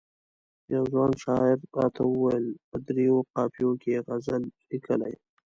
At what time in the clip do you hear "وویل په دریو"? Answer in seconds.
2.05-3.17